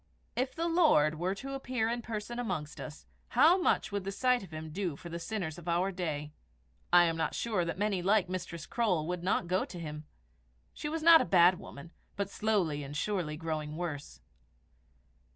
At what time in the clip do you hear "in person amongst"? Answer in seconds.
1.87-2.81